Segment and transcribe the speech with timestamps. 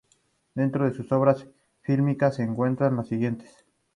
[0.55, 1.45] Dentro de sus obras
[1.81, 3.67] fílmicas se encuentran las siguientes:¶